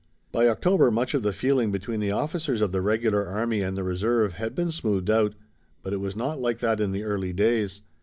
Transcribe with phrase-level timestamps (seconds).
[0.31, 3.83] By October much of the feeling between the officers of the regular army and the
[3.83, 5.35] reserve had been smoothed out,
[5.83, 7.83] but it was not like that in the early days.